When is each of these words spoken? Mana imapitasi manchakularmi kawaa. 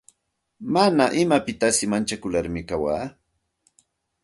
Mana 0.73 1.05
imapitasi 1.23 1.83
manchakularmi 1.91 2.61
kawaa. 2.69 3.05